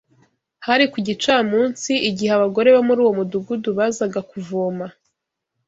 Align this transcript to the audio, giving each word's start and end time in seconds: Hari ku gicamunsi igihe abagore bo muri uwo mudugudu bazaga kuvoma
Hari 0.67 0.85
ku 0.91 0.97
gicamunsi 1.07 1.93
igihe 2.09 2.31
abagore 2.37 2.69
bo 2.75 2.81
muri 2.87 2.99
uwo 3.03 3.11
mudugudu 3.19 3.69
bazaga 3.77 4.19
kuvoma 4.31 4.85